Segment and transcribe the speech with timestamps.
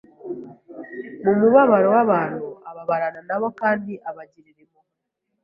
[1.23, 4.91] mu mubabaro w’abantu, ababarana nabo kandi abagirira impuhwe,